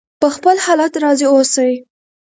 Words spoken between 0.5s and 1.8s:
حالت راضي اوسئ.